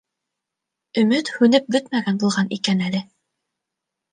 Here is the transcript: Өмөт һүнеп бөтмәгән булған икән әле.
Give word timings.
Өмөт 1.01 1.29
һүнеп 1.35 1.69
бөтмәгән 1.75 2.19
булған 2.25 2.51
икән 2.59 2.83
әле. 2.89 3.03